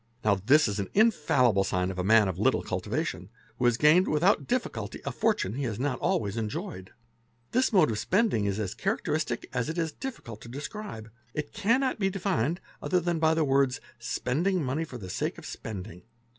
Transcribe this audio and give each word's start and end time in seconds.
Now 0.25 0.33
this 0.33 0.67
is 0.67 0.79
an 0.79 0.89
infallible 0.95 1.63
sign 1.63 1.91
of 1.91 1.99
a 1.99 2.03
man 2.03 2.27
of 2.27 2.39
little 2.39 2.63
cultivation,.— 2.63 3.29
who 3.59 3.65
has 3.65 3.77
gained 3.77 4.07
without 4.07 4.47
difficulty 4.47 4.99
a 5.05 5.11
fortune 5.11 5.53
he 5.53 5.63
has 5.65 5.79
not 5.79 5.99
always 5.99 6.37
enjoyed. 6.37 6.89
This 7.51 7.71
mode 7.71 7.91
of 7.91 7.99
spending 7.99 8.45
is 8.45 8.59
as 8.59 8.73
characteristic 8.73 9.47
as 9.53 9.69
it 9.69 9.77
is 9.77 9.91
difficult 9.91 10.41
to 10.41 10.49
describe; 10.49 11.11
it 11.35 11.53
cannot 11.53 11.99
be 11.99 12.09
defined 12.09 12.61
otherwise 12.81 13.05
than 13.05 13.19
by 13.19 13.35
the 13.35 13.43
words—spending 13.45 14.63
money 14.63 14.85
for 14.85 14.97
the 14.97 15.07
sake 15.07 15.37
of 15.37 15.45
spending. 15.45 16.01